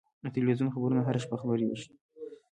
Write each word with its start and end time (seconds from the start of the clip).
د 0.23 0.25
تلویزیون 0.35 0.73
خبرونه 0.73 1.01
هره 1.07 1.19
شپه 1.23 1.35
خپرېږي. 1.41 1.87